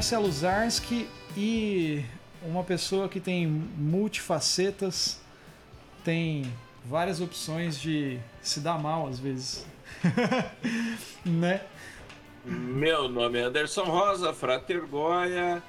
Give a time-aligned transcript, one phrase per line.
[0.00, 1.06] Marcelo Zarski
[1.36, 2.02] e
[2.42, 5.20] uma pessoa que tem multifacetas,
[6.02, 6.50] tem
[6.86, 9.66] várias opções de se dar mal às vezes.
[11.22, 11.60] né?
[12.46, 15.62] Meu nome é Anderson Rosa, Frater Goya,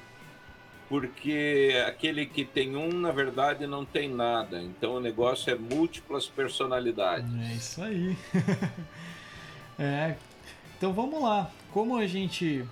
[0.87, 4.61] porque aquele que tem um, na verdade, não tem nada.
[4.61, 7.29] Então o negócio é múltiplas personalidades.
[7.37, 8.15] É isso aí.
[9.77, 10.15] é.
[10.77, 11.51] Então vamos lá.
[11.73, 12.65] Como a gente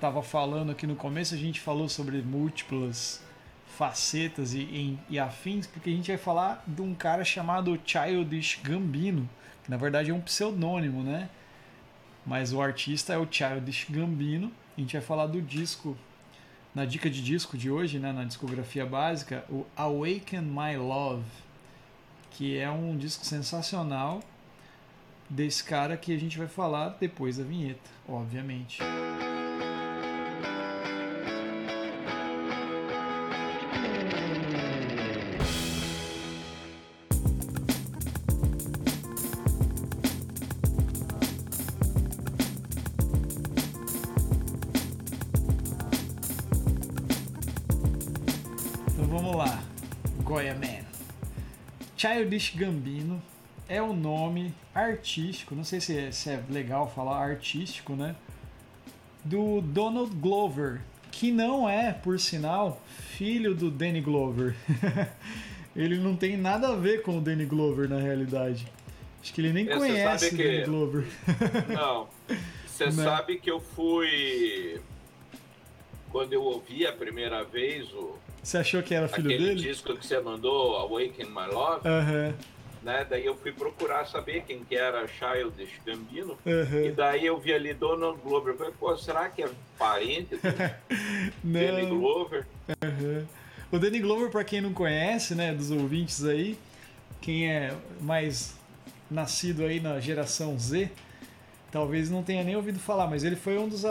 [0.00, 3.22] estava falando aqui no começo, a gente falou sobre múltiplas
[3.76, 8.60] facetas e, e, e, afins, porque a gente vai falar de um cara chamado Childish
[8.62, 9.28] Gambino,
[9.62, 11.28] que na verdade é um pseudônimo, né?
[12.24, 14.50] Mas o artista é o Childish Gambino.
[14.76, 15.94] A gente vai falar do disco,
[16.74, 21.24] na dica de disco de hoje, né, na discografia básica, o Awaken My Love,
[22.30, 24.22] que é um disco sensacional
[25.28, 28.78] desse cara que a gente vai falar depois da vinheta, obviamente.
[52.30, 53.20] Childish Gambino
[53.68, 58.14] é o nome artístico, não sei se é, se é legal falar artístico, né?
[59.24, 62.80] Do Donald Glover, que não é, por sinal,
[63.16, 64.54] filho do Danny Glover.
[65.74, 68.64] ele não tem nada a ver com o Danny Glover na realidade.
[69.20, 71.06] Acho que ele nem conhece o Danny Glover.
[71.68, 72.08] não.
[72.64, 72.92] Você né?
[72.92, 74.80] sabe que eu fui.
[76.10, 79.60] Quando eu ouvi a primeira vez o, você achou que era filho Aquele dele?
[79.60, 81.86] disco que você mandou, Awaken My Love.
[81.86, 82.34] Uhum.
[82.82, 83.06] Né?
[83.08, 86.38] Daí eu fui procurar saber quem que era Childish Gambino.
[86.46, 86.84] Uhum.
[86.86, 88.54] E daí eu vi ali Donald Glover.
[88.54, 90.40] Eu falei, pô, será que é parente do
[91.44, 92.46] Danny Glover?
[92.82, 93.26] Uhum.
[93.70, 96.58] O Danny Glover, para quem não conhece, né, dos ouvintes aí,
[97.20, 98.58] quem é mais
[99.10, 100.90] nascido aí na geração Z,
[101.70, 103.84] talvez não tenha nem ouvido falar, mas ele foi um dos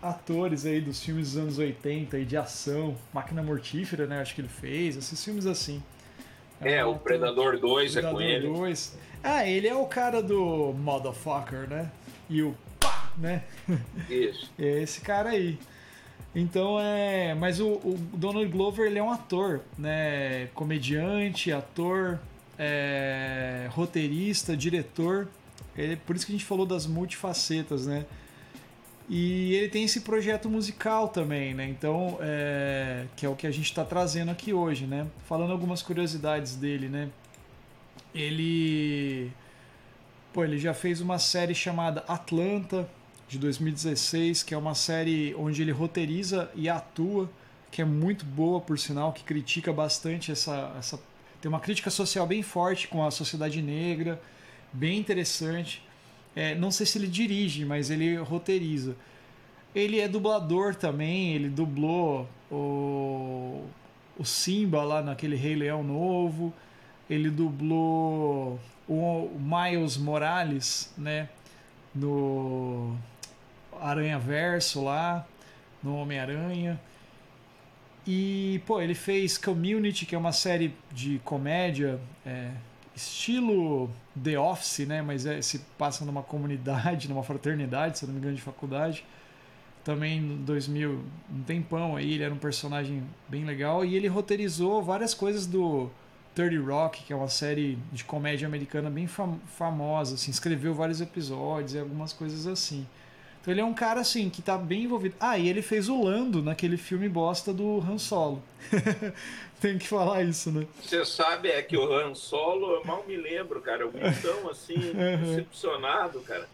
[0.00, 4.20] atores aí dos filmes dos anos 80 e de ação, Máquina Mortífera, né?
[4.20, 5.82] Acho que ele fez, esses filmes assim.
[6.60, 8.48] É, é o Predador 2 Predador é com ele.
[8.48, 8.98] 2.
[9.22, 11.90] Ah, ele é o cara do Motherfucker, né?
[12.30, 13.42] E o pá, né?
[14.08, 14.50] Isso.
[14.58, 15.58] é esse cara aí.
[16.34, 17.34] Então é.
[17.34, 20.46] Mas o, o, Donald Glover ele é um ator, né?
[20.54, 22.18] Comediante, ator,
[22.58, 25.28] é, roteirista, diretor.
[25.76, 28.06] É por isso que a gente falou das multifacetas, né?
[29.08, 31.68] E ele tem esse projeto musical também, né?
[31.68, 35.06] Então, é, que é o que a gente está trazendo aqui hoje, né?
[35.28, 37.08] Falando algumas curiosidades dele, né?
[38.14, 39.30] Ele,
[40.32, 42.88] pô, ele já fez uma série chamada Atlanta
[43.28, 47.30] de 2016, que é uma série onde ele roteiriza e atua,
[47.70, 50.98] que é muito boa, por sinal, que critica bastante essa, essa
[51.40, 54.20] tem uma crítica social bem forte com a sociedade negra
[54.72, 55.82] bem interessante.
[56.34, 58.96] É, não sei se ele dirige, mas ele roteiriza.
[59.74, 63.64] Ele é dublador também, ele dublou o,
[64.18, 66.52] o Simba lá naquele Rei Leão novo.
[67.08, 71.28] Ele dublou o Miles Morales, né?
[71.94, 72.96] No
[73.80, 75.26] Aranha Verso lá,
[75.82, 76.80] no Homem-Aranha.
[78.06, 82.50] E, pô, ele fez Community, que é uma série de comédia é,
[82.96, 83.90] estilo
[84.20, 85.02] The Office, né?
[85.02, 89.04] Mas é, se passa numa comunidade, numa fraternidade, se não me engano, de faculdade.
[89.84, 93.84] Também em 2000, um tempão aí, ele era um personagem bem legal.
[93.84, 95.88] E ele roteirizou várias coisas do
[96.34, 100.14] 30 Rock, que é uma série de comédia americana bem fam famosa.
[100.16, 102.86] Assim, escreveu vários episódios e algumas coisas assim.
[103.46, 105.14] Então ele é um cara assim que tá bem envolvido.
[105.20, 108.42] Ah, e ele fez o Lando naquele filme bosta do Han Solo.
[109.62, 110.66] Tem que falar isso, né?
[110.82, 113.82] Você sabe é que o Han Solo, eu mal me lembro, cara.
[113.82, 114.74] Eu vi tão assim,
[115.22, 116.48] decepcionado, cara.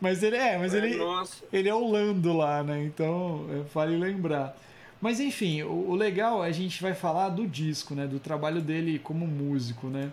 [0.00, 1.44] Mas ele é, mas é, ele, nossa.
[1.52, 2.84] ele é o Lando lá, né?
[2.84, 3.44] Então,
[3.74, 4.56] vale lembrar.
[4.98, 8.06] Mas enfim, o, o, legal a gente vai falar do disco, né?
[8.06, 10.10] Do trabalho dele como músico, né?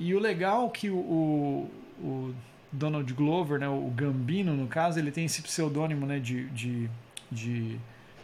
[0.00, 1.70] E o legal é que o, o,
[2.02, 2.34] o
[2.70, 6.90] Donald Glover, né, o Gambino, no caso, ele tem esse pseudônimo né, de, de,
[7.30, 7.78] de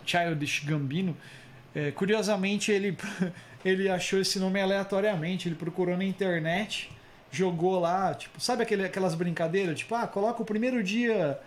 [0.04, 1.16] Childish Gambino.
[1.74, 2.96] É, curiosamente, ele,
[3.64, 6.90] ele achou esse nome aleatoriamente, ele procurou na internet,
[7.30, 9.78] jogou lá, tipo, sabe aquele, aquelas brincadeiras?
[9.78, 11.40] Tipo, ah, coloca o primeiro dia,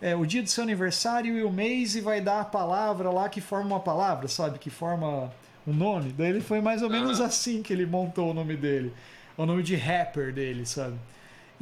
[0.00, 3.28] é, o dia do seu aniversário e o mês e vai dar a palavra lá
[3.28, 4.58] que forma uma palavra, sabe?
[4.58, 5.32] Que forma
[5.66, 6.12] um nome.
[6.12, 8.92] Daí ele foi mais ou menos assim que ele montou o nome dele.
[9.36, 10.96] O nome de rapper dele, sabe?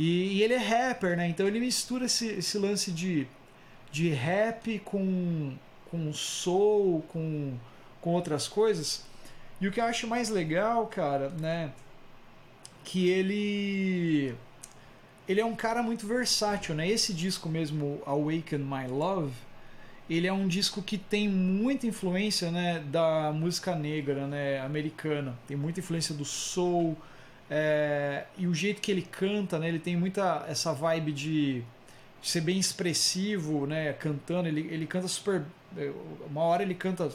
[0.00, 1.28] E, e, ele é rapper, né?
[1.28, 3.26] Então ele mistura esse, esse lance de,
[3.92, 5.54] de rap com,
[5.90, 7.52] com soul, com,
[8.00, 9.04] com outras coisas.
[9.60, 11.70] E o que eu acho mais legal, cara, né?
[12.82, 14.34] Que ele.
[15.28, 16.88] Ele é um cara muito versátil, né?
[16.88, 19.34] Esse disco mesmo, Awaken My Love,
[20.08, 25.38] ele é um disco que tem muita influência, né, da música negra, né, americana.
[25.46, 26.96] Tem muita influência do soul,
[27.50, 31.64] é, e o jeito que ele canta, né, ele tem muita essa vibe de
[32.22, 34.46] ser bem expressivo, né, cantando.
[34.46, 35.42] Ele, ele canta super.
[35.76, 35.90] É,
[36.28, 37.10] uma hora ele canta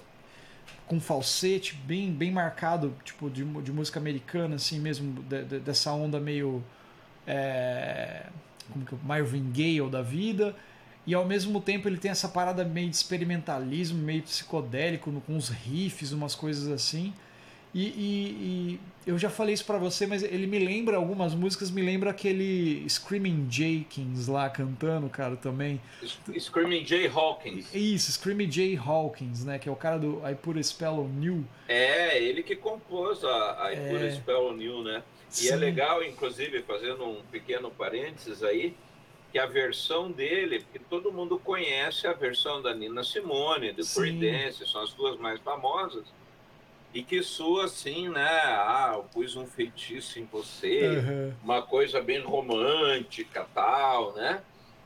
[0.87, 5.93] com falsete bem, bem marcado, tipo de, de música americana, assim mesmo, de, de, dessa
[5.93, 6.61] onda meio.
[7.25, 8.25] É,
[8.71, 10.53] como que Marvin Gaye da vida.
[11.07, 15.49] E ao mesmo tempo ele tem essa parada meio de experimentalismo, meio psicodélico, com uns
[15.49, 17.13] riffs, umas coisas assim.
[17.75, 21.69] E, e, e eu já falei isso para você, mas ele me lembra algumas músicas,
[21.69, 25.81] me lembra aquele Screaming Jenkins lá cantando, cara, também.
[26.39, 27.75] Screaming Jay Hawkins.
[27.75, 31.21] Isso, Screaming Jay Hawkins, né, que é o cara do I Put a Spell on
[31.21, 31.45] You.
[31.67, 33.89] É, ele que compôs a, I é...
[33.89, 35.03] Put a Spell on You, né?
[35.27, 35.47] Sim.
[35.47, 38.73] E é legal, inclusive, fazendo um pequeno parênteses aí,
[39.33, 44.65] que a versão dele, porque todo mundo conhece a versão da Nina Simone, do Creedence,
[44.65, 46.05] são as duas mais famosas
[46.95, 48.25] e que soa assim, né?
[48.25, 51.33] Ah, eu pus um feitiço em você, uhum.
[51.43, 54.41] uma coisa bem romântica, tal, né?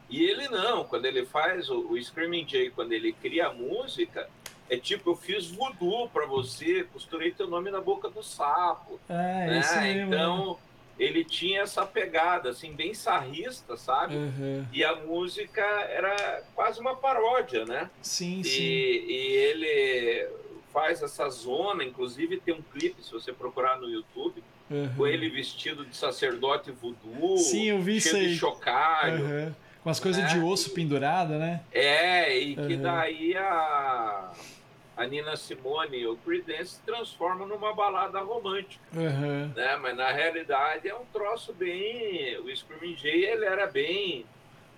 [0.09, 4.27] E ele não, quando ele faz o, o Screaming Jay, quando ele cria a música,
[4.67, 8.99] é tipo, eu fiz voodoo para você, costurei teu nome na boca do sapo.
[9.07, 9.59] É, né?
[9.59, 10.13] isso mesmo.
[10.15, 10.57] Então,
[10.97, 14.15] ele tinha essa pegada, assim, bem sarrista, sabe?
[14.15, 14.65] Uhum.
[14.73, 17.87] E a música era quase uma paródia, né?
[18.01, 18.63] Sim, e, sim.
[18.63, 20.39] E ele
[20.71, 24.89] faz essa zona, inclusive tem um clipe, se você procurar no YouTube, uhum.
[24.95, 29.25] com ele vestido de sacerdote voodoo, Sim, eu vi cheio isso de chocalho.
[29.25, 29.55] Uhum.
[29.83, 30.43] Com as coisas de né?
[30.43, 31.61] osso pendurada, né?
[31.71, 34.31] É, e que daí a,
[34.97, 38.83] a Nina Simone, o Creedence, se transforma numa balada romântica.
[38.91, 39.77] Né?
[39.81, 42.37] Mas na realidade é um troço bem...
[42.39, 44.25] O Screaming Jay, ele era bem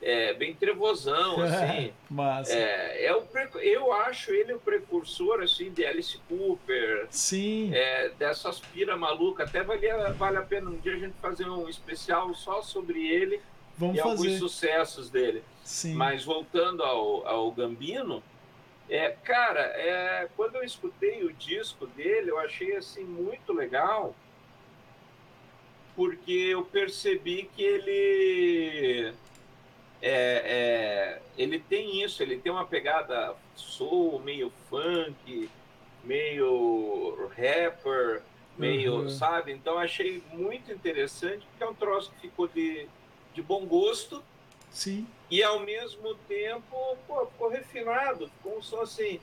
[0.02, 1.94] é, bem trevosão, assim.
[2.10, 3.24] Mas é, é o
[3.62, 7.08] eu acho ele o precursor assim de Alice Cooper.
[7.10, 7.72] Sim.
[7.74, 9.44] É, dessas pira maluca.
[9.44, 9.88] Até vale,
[10.18, 13.42] vale a pena um dia a gente fazer um especial só sobre ele
[13.78, 14.12] Vamos e fazer.
[14.12, 15.44] alguns sucessos dele.
[15.64, 15.94] Sim.
[15.94, 18.24] Mas voltando ao, ao Gambino,
[18.90, 24.14] é, cara, é, quando eu escutei o disco dele, eu achei assim muito legal,
[25.96, 29.14] porque eu percebi que ele
[30.02, 35.50] é, é, ele tem isso, ele tem uma pegada soul, meio funk,
[36.04, 38.24] meio rapper,
[38.58, 39.10] meio, uhum.
[39.10, 39.52] sabe?
[39.52, 42.88] Então achei muito interessante, porque é um troço que ficou de,
[43.34, 44.24] de bom gosto.
[44.72, 45.06] Sim.
[45.30, 49.20] E ao mesmo tempo, pô, ficou refinado, ficou um som assim,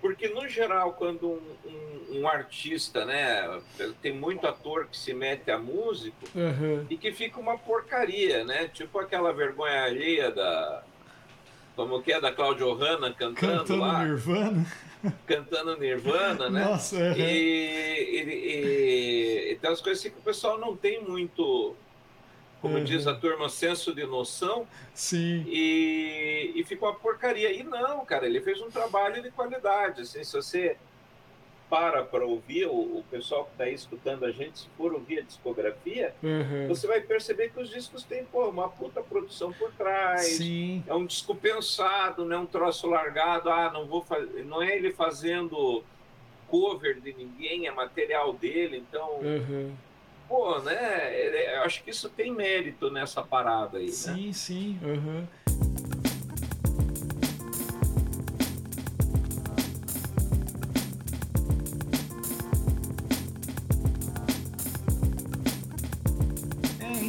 [0.00, 3.60] porque, no geral, quando um, um, um, artista, né?
[4.02, 6.86] Tem muito ator que se mete a músico uhum.
[6.88, 8.68] e que fica uma porcaria, né?
[8.68, 10.82] Tipo aquela vergonha alheia da.
[11.74, 12.20] Como que é?
[12.20, 14.04] Da Claudio Hanna cantando, cantando lá.
[14.04, 14.66] Nirvana.
[15.26, 16.64] Cantando Nirvana, né?
[16.64, 17.12] Nossa, uhum.
[17.12, 21.76] e, e, e, tem as coisas assim que o pessoal não tem muito
[22.66, 22.84] como uhum.
[22.84, 24.66] diz a turma, senso de noção.
[24.92, 25.44] Sim.
[25.46, 27.52] E, e ficou uma porcaria.
[27.52, 30.00] E não, cara, ele fez um trabalho de qualidade.
[30.00, 30.76] Assim, se você
[31.70, 35.18] para para ouvir o, o pessoal que está aí escutando a gente, se for ouvir
[35.18, 36.68] a discografia, uhum.
[36.68, 40.22] você vai perceber que os discos têm pô, uma puta produção por trás.
[40.22, 40.82] Sim.
[40.86, 43.48] É um disco pensado, não é um troço largado.
[43.48, 44.44] Ah, não vou fazer.
[44.44, 45.84] Não é ele fazendo
[46.48, 49.20] cover de ninguém, é material dele, então.
[49.20, 49.72] Uhum
[50.28, 51.56] pô, né?
[51.56, 53.88] Eu acho que isso tem mérito nessa parada aí.
[53.88, 54.32] Sim, né?
[54.32, 54.78] sim.
[54.82, 55.26] Uhum.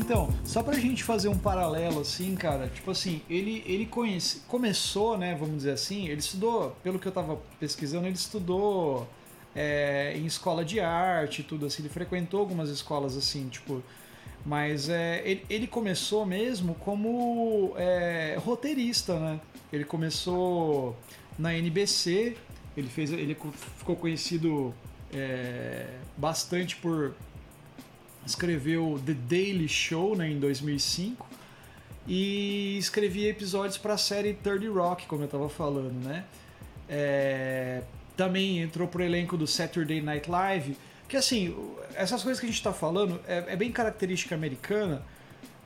[0.07, 5.17] Então, só pra gente fazer um paralelo assim, cara, tipo assim, ele, ele conhece, começou,
[5.17, 9.05] né, vamos dizer assim, ele estudou, pelo que eu tava pesquisando, ele estudou
[9.57, 11.81] é, em escola de arte tudo assim.
[11.81, 13.83] Ele frequentou algumas escolas assim, tipo.
[14.45, 19.41] Mas é, ele, ele começou mesmo como é, roteirista, né?
[19.73, 20.95] Ele começou
[21.37, 22.37] na NBC,
[22.77, 23.35] ele, fez, ele
[23.77, 24.73] ficou conhecido
[25.11, 27.13] é, bastante por
[28.25, 31.27] escrever o The Daily Show né, em 2005
[32.07, 36.23] e escrevia episódios para a série 30 Rock, como eu estava falando, né?
[36.87, 37.81] É,
[38.21, 40.75] também entrou pro elenco do Saturday Night Live.
[41.07, 41.55] Que assim,
[41.95, 45.01] essas coisas que a gente está falando é, é, bem característica americana,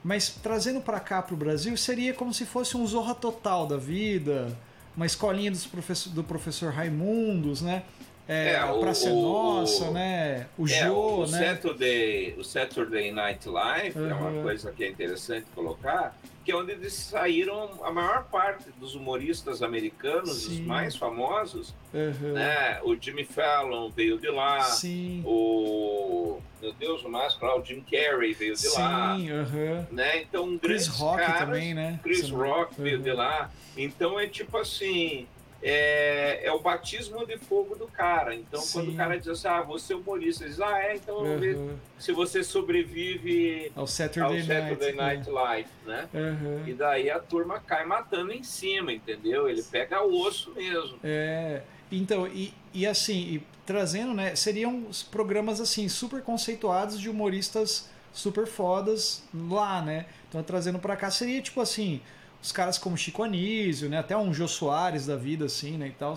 [0.03, 4.55] mas trazendo para cá pro Brasil seria como se fosse um Zorra Total da vida,
[4.95, 7.83] uma escolinha dos professor, do professor Raimundos, né?
[8.27, 10.45] É, É, o- é o- Nossa, né?
[10.57, 11.55] O É, Jô, o, né?
[11.55, 14.41] Saturday, o Saturday Night Live é uma Uhum.
[14.43, 16.15] coisa que é interessante colocar,
[16.51, 20.63] que é onde eles saíram a maior parte dos humoristas americanos, os Sim.
[20.65, 22.33] mais famosos, Aham.
[22.33, 22.79] né?
[22.83, 27.81] O Jimmy Fallon veio de lá, Sim, o meu Deus, o máscara, lá, o Jim
[27.89, 29.87] Carrey veio de lá, sim, aham.
[29.91, 30.21] né?
[30.21, 31.99] Então Chris Rock caras, também, né?
[32.03, 33.03] Chris Rock veio Uhum.
[33.03, 33.49] de lá.
[33.77, 35.25] Então é tipo assim,
[35.63, 38.33] é, é o batismo de fogo do cara.
[38.33, 38.93] Então quando Sim.
[38.93, 41.57] o cara diz assim, ah, você é humorista, ele diz, ah, é, então vamos ver
[41.99, 45.29] se você sobrevive Ao ao Saturday, Saturday Night.
[45.29, 46.09] Night Live, né?
[46.13, 46.63] Aham.
[46.67, 49.49] E daí a turma cai matando em cima, entendeu?
[49.49, 50.97] Ele pega o osso mesmo.
[51.03, 57.89] É, então, e, e assim, e trazendo, né, seriam programas assim, super conceituados de humoristas
[58.13, 60.05] super fodas lá, né?
[60.27, 62.01] Então, trazendo pra cá seria tipo assim,
[62.41, 65.91] os caras como Chico Anísio, né, até um Jô Soares da vida assim, né, e
[65.91, 66.15] tal,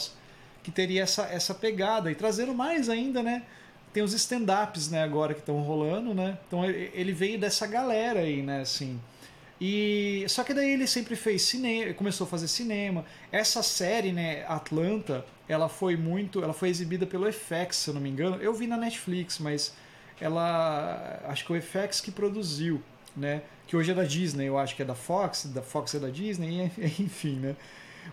[0.63, 3.43] que teria essa essa pegada e trazendo mais ainda, né?
[3.93, 6.39] Tem os stand-ups, né, agora que estão rolando, né?
[6.49, 9.01] Então ele veio dessa galera aí, né, assim.
[9.61, 13.05] E só que daí ele sempre fez cinema, começou a fazer cinema.
[13.31, 18.01] Essa série, né, Atlanta, ela foi muito, ela foi exibida pelo FX, se eu não
[18.01, 18.37] me engano.
[18.43, 19.73] Eu vi na Netflix, mas
[20.21, 22.83] ela acho que o FX que produziu,
[23.17, 23.43] né?
[23.67, 26.09] Que hoje é da Disney, eu acho que é da Fox, da Fox é da
[26.09, 27.57] Disney, enfim, né?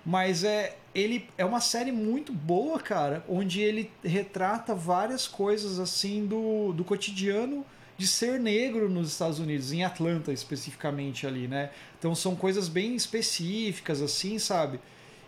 [0.05, 6.25] Mas é ele é uma série muito boa, cara, onde ele retrata várias coisas assim
[6.25, 7.65] do, do cotidiano
[7.98, 11.70] de ser negro nos Estados Unidos, em Atlanta especificamente ali, né?
[11.98, 14.79] Então são coisas bem específicas assim, sabe?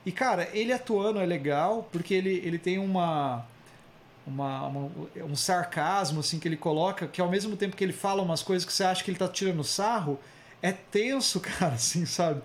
[0.05, 3.45] E cara, ele atuando é legal porque ele, ele tem uma,
[4.25, 4.91] uma, uma-
[5.25, 8.65] um sarcasmo assim que ele coloca, que ao mesmo tempo que ele fala umas coisas
[8.65, 10.19] que você acha que ele tá tirando sarro,
[10.61, 12.41] é tenso, cara, assim, sabe?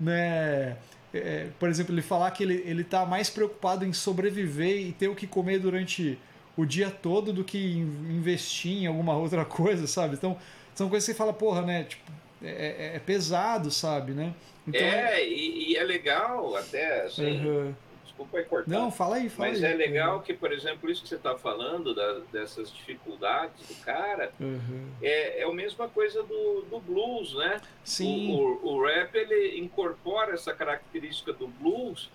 [0.00, 0.76] Né?
[1.12, 5.08] É, por exemplo, ele falar que ele, ele tá mais preocupado em sobreviver e ter
[5.08, 6.18] o que comer durante
[6.56, 10.14] o dia todo do que in- investir em alguma outra coisa, sabe?
[10.14, 10.36] Então,
[10.74, 11.84] são coisas que você fala, porra, né?
[11.84, 12.10] Tipo,
[12.42, 14.34] é, é- é pesado, sabe, né?
[14.66, 17.74] Então, é, e, e é legal até, assim, Uhum.
[18.18, 18.70] Desculpa aí cortar.
[18.70, 19.72] Não, fala aí, fala Mas aí.
[19.72, 24.32] é legal que, por exemplo, isso que você está falando, da- dessas dificuldades do cara,
[24.40, 24.90] Uhum.
[25.00, 27.60] é, é a mesma coisa do, do blues, né?
[27.84, 32.10] Sim, O, o, o rap, ele incorpora essa característica do blues,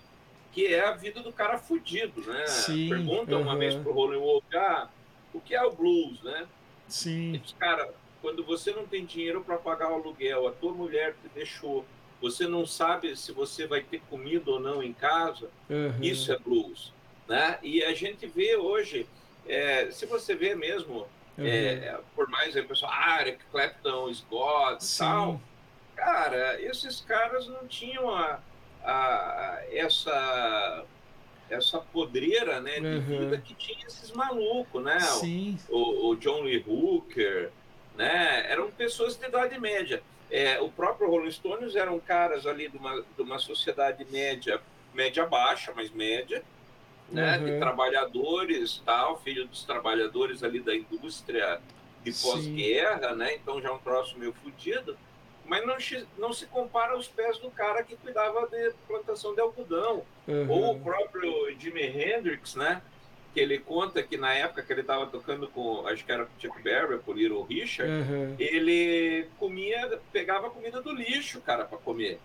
[0.52, 2.46] que é a vida do cara fudido, né?
[2.46, 3.60] Sim, Pergunta uma aham.
[3.60, 4.90] vez pro Rolling Wolf, ah,
[5.34, 6.46] o que é o blues, né?
[6.86, 7.90] sim, cara,
[8.22, 11.84] quando você não tem dinheiro para pagar o aluguel, a tua mulher te deixou,
[12.24, 15.94] você não sabe se você vai ter comida ou não em casa, uhum.
[16.02, 16.94] isso é blues,
[17.28, 17.60] né?
[17.62, 19.06] E a gente vê hoje,
[19.46, 21.06] é, se você vê mesmo,
[21.38, 21.48] Uhum.
[21.48, 25.00] é, por mais o pessoal, ah, Eric Clapton, Scott Sim.
[25.04, 25.42] tal,
[25.96, 28.40] cara, esses caras não tinham a,
[28.84, 30.86] a- essa
[31.50, 33.02] essa podreira, né, de Uhum.
[33.20, 35.00] vida que tinha esses malucos, né?
[35.02, 37.52] Sim, o, o John Lee Hooker,
[37.96, 38.46] né?
[38.52, 40.02] Eram pessoas de idade média.
[40.32, 44.60] É, o próprio Rolling Stones eram caras ali de uma, de uma sociedade média,
[44.94, 46.44] média baixa, mas média,
[47.10, 47.38] né?
[47.38, 47.46] Uhum.
[47.46, 51.60] De trabalhadores, tal, filho dos trabalhadores ali da indústria
[52.04, 53.36] de pós-guerra, né?
[53.36, 54.98] Então já é um troço meio fodido.
[55.46, 59.42] Mas não, se- não se compara aos pés do cara que cuidava de plantação de
[59.42, 60.04] algodão.
[60.28, 60.50] uhum.
[60.50, 62.82] Ou o próprio Jimi Hendrix, né?
[63.34, 66.40] Que ele conta que na época que ele estava tocando com, acho que era com
[66.40, 68.36] Chuck Berry, com Little Richard, Uhum.
[68.38, 72.20] ele comia, pegava comida do lixo, cara, para comer,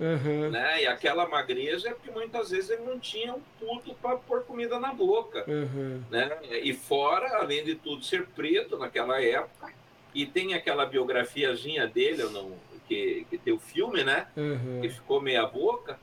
[0.00, 0.50] Uhum.
[0.50, 0.82] né?
[0.82, 4.78] E aquela magreza é porque muitas vezes ele não tinha um puto para pôr comida
[4.80, 6.02] na boca, Uhum.
[6.10, 6.30] né?
[6.62, 9.70] E fora, além de tudo, ser preto naquela época,
[10.14, 12.52] e tem aquela biografiazinha dele, não,
[12.88, 14.26] que, que tem o filme, né?
[14.80, 15.98] Que ficou meia boca,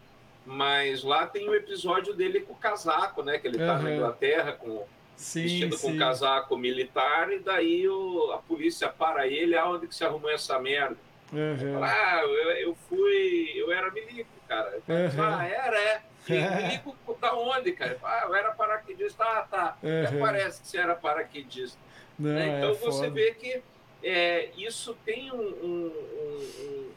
[0.45, 3.37] mas lá tem o episódio dele com o casaco, né?
[3.37, 3.83] Que ele tá Aham.
[3.83, 5.97] na Inglaterra com, Sim, vestido com sim.
[5.97, 10.97] casaco militar, e daí o, a polícia para ele, aonde que você arrumou essa merda?
[11.31, 11.73] Uhum.
[11.73, 14.79] Fala, ah, eu, eu fui, eu era milico, cara.
[14.89, 15.37] Aham.
[15.39, 16.01] Ah, era, é.
[16.27, 16.33] E
[16.67, 17.97] milico da onde, cara?
[18.03, 19.23] Ah, eu era paraquedista.
[19.23, 19.77] Ah, tá.
[19.81, 20.19] Uhum.
[20.19, 21.79] parece que você era paraquedista.
[22.19, 22.49] Não, né?
[22.49, 23.09] é Então você foda.
[23.11, 23.61] vê que
[24.03, 25.93] é, isso tem um, um-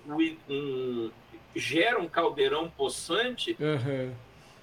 [0.09, 1.11] um- um- um-
[1.55, 4.13] gera um caldeirão possante Uhum.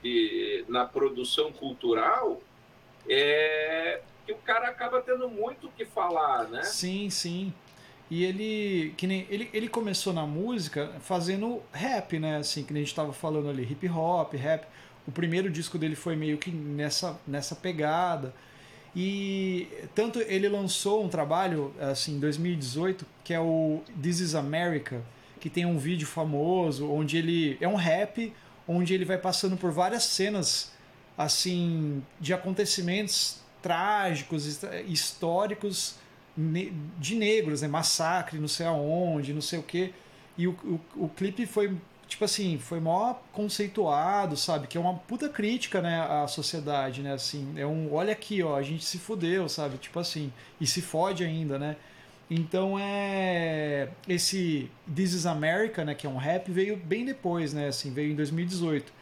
[0.03, 2.41] de- na produção cultural
[3.10, 6.63] é, que o cara acaba tendo muito o que falar, né?
[6.63, 7.53] Sim, sim.
[8.10, 12.38] E ele, que nem, ele, ele começou na música fazendo rap, né?
[12.38, 14.65] Assim, que nem a gente tava falando ali, hip hop, rap.
[15.07, 18.33] O primeiro disco dele foi meio que nessa, nessa pegada.
[18.95, 25.01] E tanto ele lançou um trabalho, assim, em 2018, que é o This Is America,
[25.41, 27.57] que tem um vídeo famoso onde ele.
[27.60, 28.31] É um rap
[28.67, 30.71] onde ele vai passando por várias cenas
[31.17, 35.95] assim de acontecimentos trágicos, históricos
[36.98, 37.67] de negros, né?
[37.67, 39.93] Massacre, não sei aonde, não sei o que.
[40.38, 41.75] E o, o, o clipe foi,
[42.07, 44.67] tipo assim, foi mó conceituado, sabe?
[44.67, 47.13] Que é uma puta crítica, né, à sociedade, né?
[47.13, 49.77] Assim, é um, olha aqui, ó, a gente se fudeu, sabe?
[49.77, 51.75] Tipo assim, e se fode ainda, né?
[52.34, 57.68] Então é esse This Is America, né, que é um rap, veio bem depois, né,
[57.68, 58.94] assim, veio em 2018.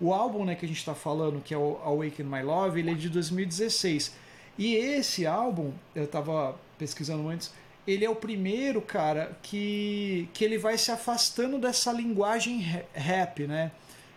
[0.00, 2.90] O álbum, né, que a gente está falando, que é o Awaken My Love, ele
[2.90, 4.16] é de 2016.
[4.58, 7.54] E esse álbum, eu estava pesquisando antes,
[7.86, 12.58] ele é o primeiro, cara, que, que ele vai se afastando dessa linguagem
[12.92, 13.70] rap, né,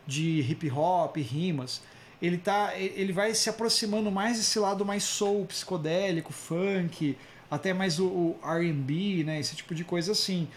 [0.08, 1.84] de hip hop, rimas.
[2.20, 7.16] Ele tá, ele vai se aproximando mais desse lado mais soul, psicodélico, funk,
[7.50, 9.40] até mais o, o RB, né?
[9.40, 10.48] Esse tipo de coisa assim.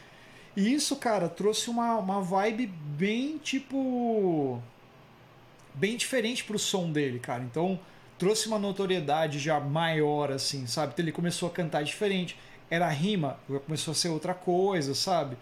[0.56, 4.60] E isso, cara, trouxe uma, uma vibe bem tipo.
[5.74, 7.42] bem diferente pro som dele, cara.
[7.42, 7.78] Então
[8.18, 10.92] trouxe uma notoriedade já maior, assim, sabe?
[10.92, 12.36] Então ele começou a cantar diferente.
[12.70, 15.36] Era rima, começou a ser outra coisa, sabe?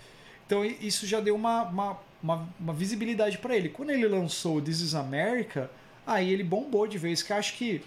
[0.47, 3.69] Então isso já deu uma, uma, uma, uma visibilidade para ele.
[3.69, 5.71] Quando ele lançou This is America,
[6.07, 7.83] aí ele bombou de vez, que acho que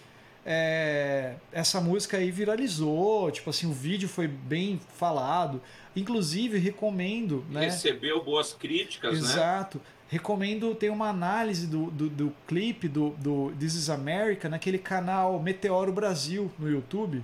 [0.45, 5.61] é, essa música aí viralizou, tipo assim, o vídeo foi bem falado.
[5.95, 7.45] Inclusive, recomendo.
[7.49, 7.65] Né?
[7.65, 9.27] Recebeu boas críticas, Exato.
[9.27, 9.33] né?
[9.33, 9.81] Exato.
[10.07, 15.39] Recomendo, tem uma análise do, do, do clipe do, do This is America naquele canal
[15.39, 17.23] Meteoro Brasil no YouTube,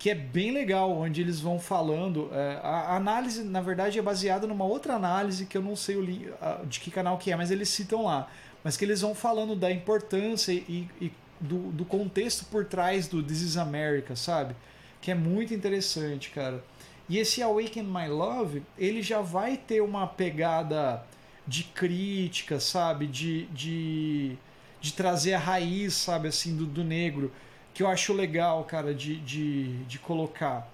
[0.00, 2.28] que é bem legal, onde eles vão falando.
[2.32, 6.66] É, a análise, na verdade, é baseada numa outra análise que eu não sei o,
[6.66, 8.28] de que canal que é, mas eles citam lá.
[8.64, 13.22] Mas que eles vão falando da importância e, e do, do contexto por trás do
[13.22, 14.54] This is America, sabe?
[15.00, 16.62] Que é muito interessante, cara.
[17.08, 21.02] E esse Awaken My Love, ele já vai ter uma pegada
[21.46, 23.06] de crítica, sabe?
[23.06, 24.36] De, de,
[24.80, 27.32] de trazer a raiz, sabe, assim, do, do negro,
[27.72, 30.70] que eu acho legal, cara, de, de, de colocar.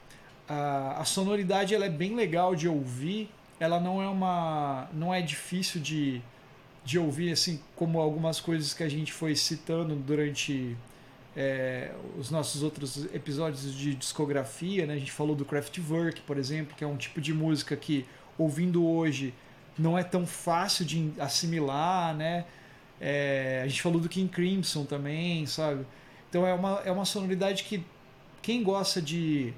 [0.49, 4.89] A, a sonoridade ela é bem legal de ouvir, ela não é uma.
[4.93, 6.21] não é difícil de,
[6.85, 10.77] de ouvir, assim como algumas coisas que a gente foi citando durante
[11.37, 14.95] é, os nossos outros episódios de discografia, né?
[14.95, 18.07] A gente falou do Kraftwerk, por exemplo, que é um tipo de música que,
[18.39, 19.35] ouvindo hoje,
[19.79, 22.45] não é tão fácil de assimilar, né?
[23.01, 25.85] É, a gente falou do King Crimson também, sabe?
[26.29, 27.85] Então é uma, é uma sonoridade que
[28.41, 29.53] quem gosta de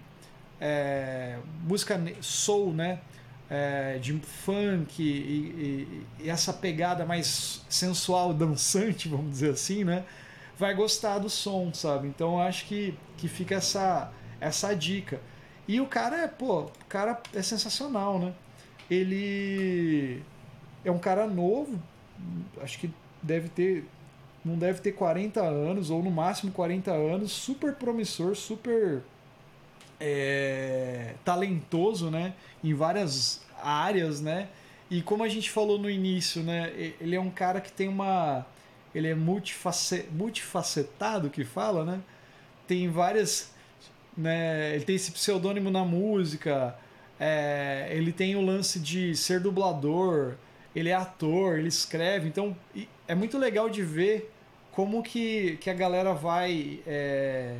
[0.60, 3.00] é, música soul, né?
[3.48, 10.04] É, de funk e, e, e, essa pegada mais sensual, dançante, vamos dizer assim, né?
[10.58, 12.08] Vai gostar do som, sabe?
[12.08, 15.20] Então acho que, que fica essa, essa dica.
[15.68, 18.32] E o cara é, pô, o cara é sensacional, né?
[18.90, 20.22] Ele
[20.84, 21.80] é um cara novo,
[22.60, 22.90] acho que
[23.22, 23.84] deve ter.
[24.44, 29.02] Não deve ter 40 anos, ou no máximo 40 anos, super promissor, super
[30.00, 32.34] é, talentoso, né?
[32.62, 34.48] Em várias áreas, né?
[34.90, 36.72] E como a gente falou no início, né?
[37.00, 38.46] Ele é um cara que tem uma.
[38.94, 42.00] Ele é multiface, multifacetado, que fala, né?
[42.66, 43.52] Tem várias.
[44.16, 44.74] Né?
[44.74, 46.76] Ele tem esse pseudônimo na música.
[47.18, 50.34] É, ele tem o lance de ser dublador.
[50.74, 52.28] Ele é ator, ele escreve.
[52.28, 52.56] Então
[53.08, 54.30] é muito legal de ver
[54.72, 56.80] como que, que a galera vai.
[56.86, 57.56] É,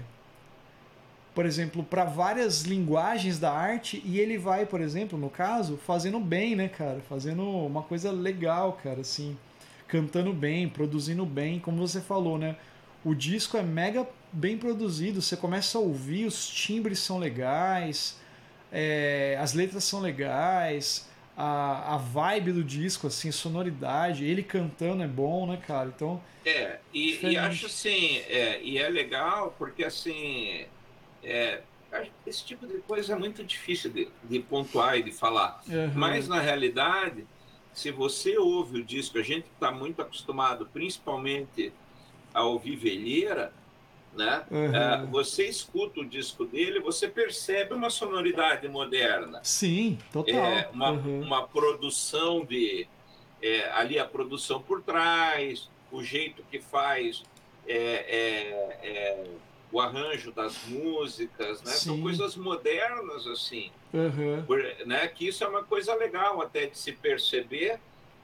[1.37, 6.19] por exemplo, para várias linguagens da arte e ele vai, por exemplo, no caso, fazendo
[6.19, 7.03] bem, né, cara?
[7.07, 9.37] Fazendo uma coisa legal, cara, assim,
[9.87, 12.57] cantando bem, produzindo bem, como você falou, né?
[13.05, 18.19] O disco é mega bem produzido, você começa a ouvir, os timbres são legais,
[18.73, 25.07] é, as letras são legais, a, a vibe do disco, assim, sonoridade, ele cantando é
[25.07, 25.93] bom, né, cara?
[25.95, 26.19] Então.
[26.47, 30.65] É, e, e acho assim, é, e é legal porque assim
[31.27, 31.63] é,
[32.25, 35.61] esse tipo de coisa é muito difícil de, de pontuar e de falar.
[35.69, 35.93] Uhum.
[35.95, 37.27] Mas, na realidade,
[37.73, 41.73] se você ouve o disco, a gente está muito acostumado, principalmente,
[42.33, 43.53] a ouvir velheira,
[44.15, 44.45] né?
[44.51, 44.75] Uhum.
[44.75, 49.41] É, você escuta o disco dele, você percebe uma sonoridade moderna.
[49.43, 50.35] Sim, total.
[50.35, 51.23] É, uma, uhum.
[51.23, 52.87] uma produção de.
[53.43, 57.23] É, ali a produção por trás, o jeito que faz.
[57.69, 59.25] É, é, é
[59.77, 61.73] o arranjo das músicas, né?
[61.73, 63.71] São coisas modernas, assim.
[63.93, 64.43] Uhum.
[64.47, 65.07] Por, né?
[65.09, 67.79] Que isso é uma coisa legal até de se perceber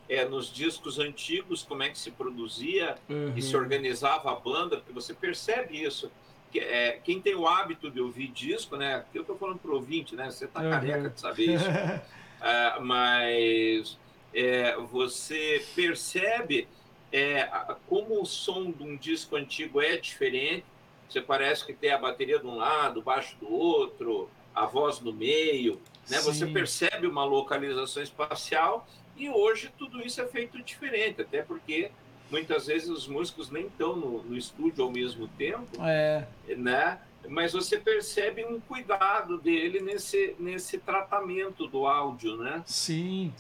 [0.09, 3.35] é, nos discos antigos, como é que se produzia uhum.
[3.37, 6.11] e se organizava a banda, porque você percebe isso.
[6.51, 8.97] Que, é, quem tem o hábito de ouvir disco, né?
[8.97, 10.31] Aqui eu estou falando para o ouvinte, né?
[10.31, 10.71] Você está uhum.
[10.71, 11.69] careca de saber isso.
[11.69, 13.99] uh, mas
[14.33, 16.67] é, você percebe
[17.13, 17.47] é,
[17.87, 20.65] como o som de um disco antigo é diferente,
[21.09, 25.01] você parece que tem a bateria de um lado, o baixo do outro, a voz
[25.01, 26.21] no meio, né?
[26.21, 28.87] Você percebe uma localização espacial
[29.17, 31.91] e hoje tudo isso é feito diferente, até porque
[32.31, 36.27] muitas vezes os músicos nem estão no, no estúdio ao mesmo tempo, é.
[36.57, 36.99] né?
[37.29, 42.63] Mas você percebe um cuidado dele nesse, nesse tratamento do áudio, né?
[42.67, 43.33] Sim.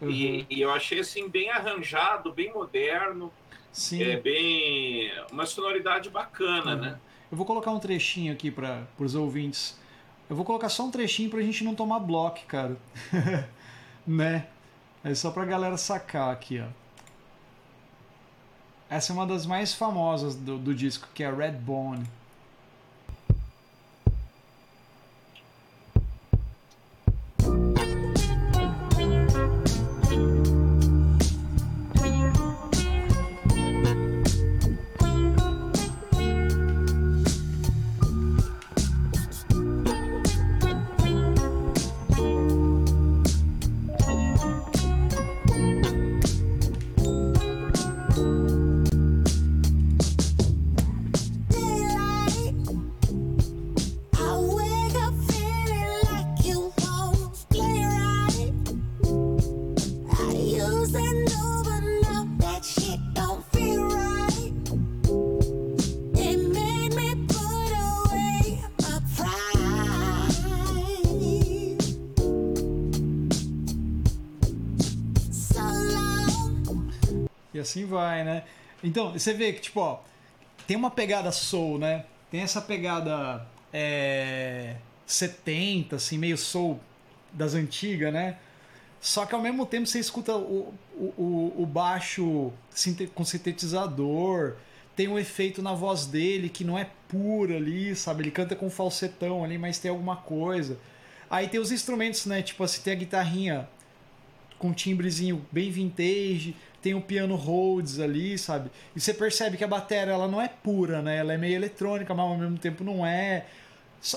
[0.00, 0.10] Uhum.
[0.10, 3.30] E, e, eu achei assim bem arranjado, bem moderno.
[3.72, 4.02] Sim.
[4.02, 6.80] É bem uma sonoridade bacana, uhum.
[6.80, 6.98] né?
[7.30, 9.78] Eu vou colocar um trechinho aqui para os ouvintes.
[10.28, 12.76] Eu vou colocar só um trechinho para a gente não tomar bloco, cara.
[14.06, 14.48] né?
[15.02, 16.66] É só para a galera sacar aqui, ó.
[18.88, 22.04] Essa é uma das mais famosas do, do disco, que é Red Bone.
[77.70, 78.44] Assim vai, né?
[78.82, 80.00] Então, você vê que, tipo, ó,
[80.66, 82.04] tem uma pegada soul, né?
[82.30, 86.80] Tem essa pegada é, 70, assim, meio soul
[87.32, 88.36] das antigas, né?
[89.00, 92.52] Só que ao mesmo tempo você escuta o, o, o baixo
[93.14, 94.56] com sintetizador,
[94.94, 98.24] tem um efeito na voz dele que não é pura ali, sabe?
[98.24, 100.78] Ele canta com falsetão ali, mas tem alguma coisa.
[101.30, 102.42] Aí tem os instrumentos, né?
[102.42, 103.68] Tipo assim, tem a guitarrinha
[104.60, 108.70] com um timbrezinho bem vintage, tem o piano Rhodes ali, sabe?
[108.94, 111.16] E você percebe que a bateria ela não é pura, né?
[111.16, 113.46] Ela é meio eletrônica, mas ao mesmo tempo não é.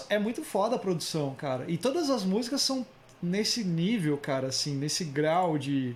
[0.10, 1.64] É muito foda a produção, cara.
[1.70, 2.86] E todas as músicas são
[3.22, 5.96] nesse nível, cara, assim, nesse grau de,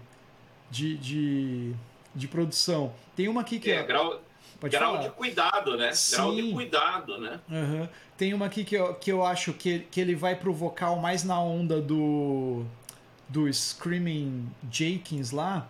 [0.71, 1.73] de, de,
[2.15, 2.93] de produção.
[3.17, 3.75] Tem uma aqui que é.
[3.75, 3.83] é...
[3.83, 4.21] grau,
[4.59, 5.07] Pode grau falar.
[5.07, 5.91] de cuidado, né?
[5.93, 6.15] Sim.
[6.15, 7.39] Grau de cuidado, né?
[7.49, 7.87] Uhum.
[8.17, 11.25] Tem uma aqui que eu, que eu acho que, que ele vai pro vocal mais
[11.25, 12.65] na onda do.
[13.29, 15.67] Do Screaming Jenkins lá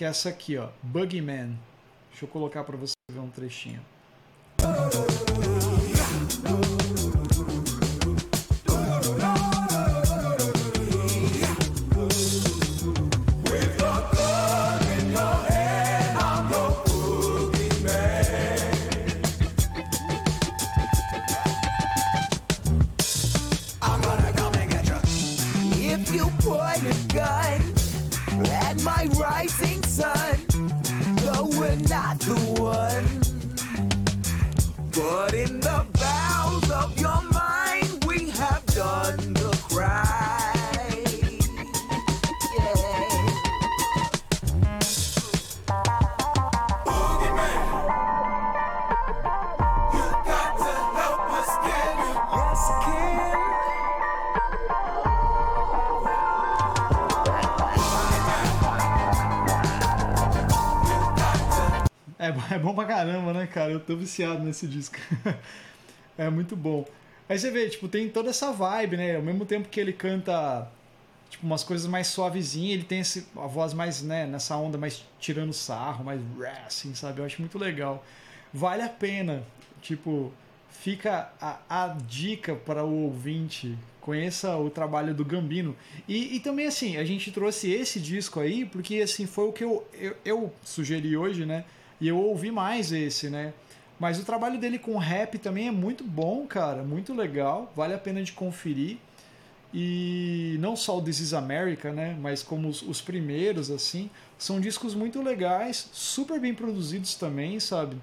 [0.00, 1.58] que é essa aqui, ó, Bugman.
[2.08, 3.82] Deixa eu colocar para você ver um trechinho.
[62.50, 63.72] É, é bom pra caramba, né, cara?
[63.72, 64.96] Eu tô viciado nesse disco.
[66.16, 66.86] é muito bom.
[67.28, 69.16] Aí você vê, tipo, tem toda essa vibe, né?
[69.16, 70.68] Ao mesmo tempo que ele canta
[71.30, 75.04] tipo umas coisas mais suavezinhas, ele tem esse, a voz mais, né, nessa onda mais
[75.20, 76.20] tirando sarro, mais
[76.66, 77.20] assim, sabe?
[77.20, 78.04] Eu acho muito legal.
[78.52, 79.44] Vale a pena,
[79.80, 80.32] tipo,
[80.68, 85.76] fica a, a dica para o ouvinte, conheça o trabalho do Gambino.
[86.08, 89.62] E, e também, assim, a gente trouxe esse disco aí, porque, assim, foi o que
[89.62, 91.64] eu, eu, eu sugeri hoje, né?
[92.00, 93.52] E eu ouvi mais esse, né?
[93.98, 97.98] Mas o trabalho dele com rap também é muito bom, cara, muito legal, vale a
[97.98, 98.96] pena de conferir.
[99.72, 102.16] E não só o This Is America, né?
[102.18, 107.96] Mas como os, os primeiros, assim, são discos muito legais, super bem produzidos também, sabe?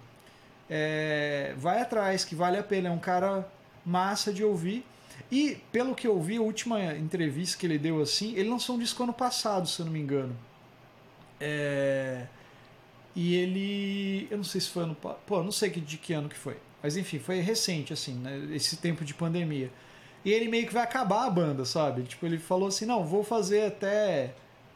[0.69, 2.89] É, vai atrás, que vale a pena.
[2.89, 3.47] É um cara
[3.85, 4.85] massa de ouvir.
[5.31, 8.79] E pelo que eu vi, a última entrevista que ele deu assim, ele lançou um
[8.79, 10.35] disco ano passado, se eu não me engano.
[11.39, 12.27] É,
[13.17, 14.27] e ele.
[14.29, 14.95] Eu não sei se foi ano.
[14.95, 16.55] Pô, não sei de que ano que foi.
[16.83, 18.47] Mas enfim, foi recente, assim, né?
[18.51, 19.71] Esse tempo de pandemia.
[20.23, 22.03] E ele meio que vai acabar a banda, sabe?
[22.03, 24.35] Tipo, ele falou assim: não, vou fazer até.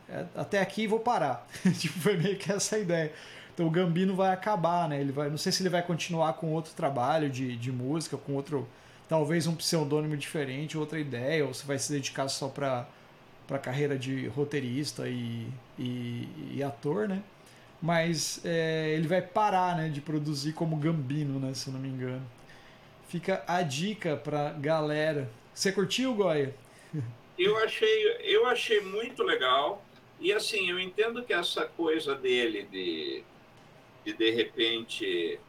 [0.10, 1.48] É, até aqui e vou parar.
[1.78, 3.14] tipo, foi meio que essa ideia.
[3.54, 5.00] Então o Gambino vai acabar, né?
[5.00, 8.34] Ele vai, não sei se ele vai continuar com outro trabalho de, de música, com
[8.34, 8.68] outro,
[9.08, 12.88] talvez um pseudônimo diferente, outra ideia, ou se vai se dedicar só para
[13.48, 17.22] para carreira de roteirista e, e, e ator, né?
[17.82, 22.26] Mas é, ele vai parar, né, de produzir como Gambino, né, se não me engano.
[23.08, 25.30] Fica a dica pra galera.
[25.54, 26.54] Você curtiu, Goya?
[27.40, 29.84] Eu achei, eu achei muito legal.
[30.20, 33.24] E assim, eu entendo que essa coisa dele de
[34.04, 35.40] de, de repente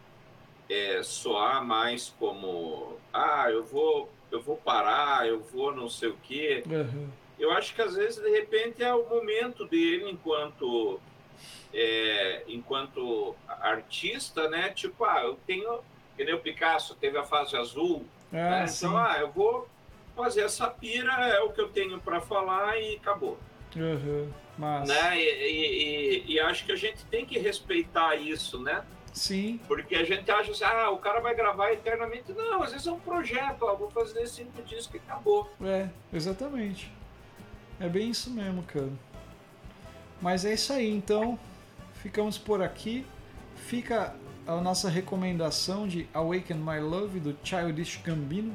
[0.69, 6.17] é, soar mais como ah, eu vou, eu vou parar, eu vou não sei o
[6.23, 6.63] quê.
[6.67, 7.09] Uhum.
[7.39, 11.01] Eu acho que às vezes, de repente, é o momento dele enquanto
[11.73, 14.71] é, enquanto artista, né?
[14.71, 15.81] Tipo, ah, eu tenho,
[16.17, 18.67] que nem o Picasso teve a fase azul, ah, né?
[18.69, 19.69] então, ah, eu vou
[20.15, 23.39] fazer essa pira, é o que eu tenho para falar e acabou.
[23.75, 24.31] Uhum.
[24.59, 24.89] Mas...
[24.89, 25.19] Né?
[25.19, 28.85] E, e, e, acho que a gente tem que respeitar isso, né?
[29.13, 29.61] Sim.
[29.67, 32.33] Porque a gente acha assim, ah, o cara vai gravar eternamente.
[32.33, 35.51] Não, às vezes é um projeto, ó, vou fazer cinco discos e acabou.
[35.63, 36.91] É, exatamente.
[37.79, 38.91] É bem isso mesmo, cara.
[40.23, 41.39] Mas é isso aí, então.
[41.95, 43.05] Ficamos por aqui.
[43.57, 44.15] Fica
[44.47, 48.55] a nossa recomendação de Awaken My Love do Childish Gambino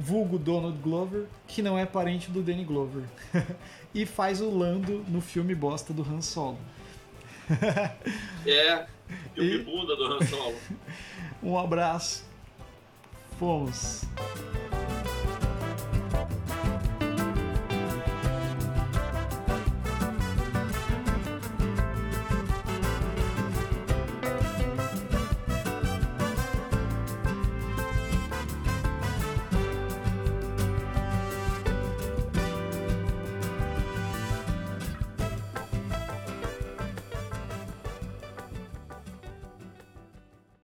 [0.00, 3.04] vulgo Donald Glover, que não é parente do Danny Glover.
[3.94, 6.58] e faz o Lando no filme bosta do Han Solo.
[8.46, 8.86] é,
[9.34, 9.62] filme e...
[9.62, 10.56] bunda do Han Solo.
[11.42, 12.24] um abraço.
[13.38, 14.04] Fomos.